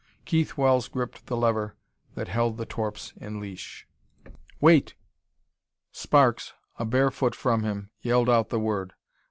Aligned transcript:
Keith 0.25 0.57
Wells 0.57 0.87
gripped 0.87 1.27
the 1.27 1.37
lever 1.37 1.75
that 2.15 2.27
held 2.27 2.57
the 2.57 2.65
torps 2.65 3.13
in 3.17 3.39
leash. 3.39 3.87
"Wait!" 4.59 4.95
Sparks, 5.91 6.53
a 6.79 6.85
bare 6.85 7.11
foot 7.11 7.35
from 7.35 7.61
him, 7.61 7.91
yelled 8.01 8.27
out 8.27 8.49
the 8.49 8.59
word. 8.59 8.93